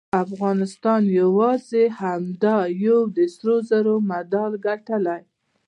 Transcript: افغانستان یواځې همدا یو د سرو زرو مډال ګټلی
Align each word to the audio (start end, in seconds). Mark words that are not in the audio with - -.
افغانستان 0.23 1.01
یواځې 1.21 1.83
همدا 1.99 2.57
یو 2.85 2.99
د 3.15 3.17
سرو 3.35 3.55
زرو 3.69 3.95
مډال 4.09 4.51
ګټلی 4.67 5.19